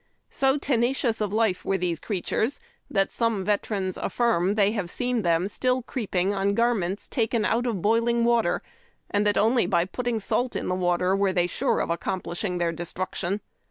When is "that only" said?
9.27-9.67